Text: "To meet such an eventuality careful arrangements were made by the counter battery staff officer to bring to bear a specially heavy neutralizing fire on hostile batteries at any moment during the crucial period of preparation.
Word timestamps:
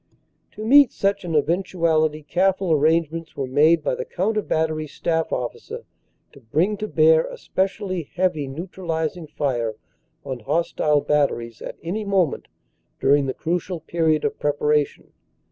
"To 0.53 0.65
meet 0.65 0.91
such 0.91 1.23
an 1.25 1.35
eventuality 1.35 2.23
careful 2.23 2.71
arrangements 2.71 3.37
were 3.37 3.45
made 3.45 3.83
by 3.83 3.93
the 3.93 4.03
counter 4.03 4.41
battery 4.41 4.87
staff 4.87 5.31
officer 5.31 5.83
to 6.31 6.39
bring 6.39 6.75
to 6.77 6.87
bear 6.87 7.27
a 7.27 7.37
specially 7.37 8.09
heavy 8.15 8.47
neutralizing 8.47 9.27
fire 9.27 9.75
on 10.25 10.39
hostile 10.39 11.01
batteries 11.01 11.61
at 11.61 11.77
any 11.83 12.03
moment 12.03 12.47
during 12.99 13.27
the 13.27 13.35
crucial 13.35 13.79
period 13.79 14.25
of 14.25 14.39
preparation. 14.39 15.13